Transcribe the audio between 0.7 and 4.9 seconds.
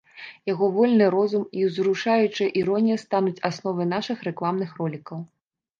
вольны розум і ўзрушаючая іронія стануць асновай нашых рэкламных